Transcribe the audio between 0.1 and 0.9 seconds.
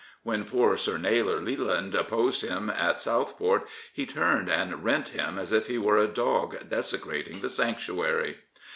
When poor